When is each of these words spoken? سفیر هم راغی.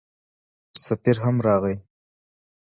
سفیر 0.85 1.17
هم 1.25 1.35
راغی. 1.45 1.75